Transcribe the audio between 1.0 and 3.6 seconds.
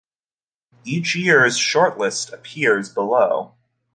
year's shortlist appears below.